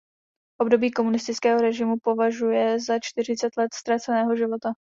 [0.61, 4.69] Období komunistického režimu považuje za „čtyřicet let ztraceného života“.